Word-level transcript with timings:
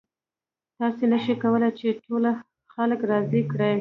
تاسې 0.77 1.03
نشئ 1.11 1.35
کولی 1.43 1.69
چې 1.79 1.87
ټول 2.05 2.23
خلک 2.73 2.99
راضي 3.11 3.41
کړئ. 3.51 3.69